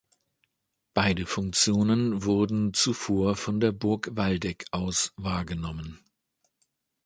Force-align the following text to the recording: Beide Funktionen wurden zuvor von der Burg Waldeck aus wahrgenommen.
Beide 0.95 1.27
Funktionen 1.27 2.23
wurden 2.23 2.73
zuvor 2.73 3.35
von 3.35 3.59
der 3.59 3.71
Burg 3.71 4.09
Waldeck 4.13 4.65
aus 4.71 5.13
wahrgenommen. 5.15 5.99